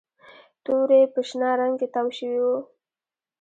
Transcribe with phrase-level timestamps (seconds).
[0.63, 2.57] توري په شنه رنګ کې تاو شوي وو